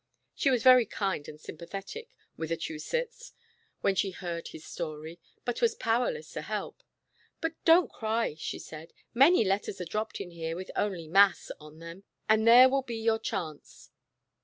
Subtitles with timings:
[0.33, 3.33] She was very kind and sympathetic with Achu setts,
[3.81, 6.81] when she heard his story, but was powerless to help.
[7.39, 11.77] "But don't cry," she said, "many letters are dropped in here with only' Mass' on
[11.77, 13.91] them, and there will be your chance."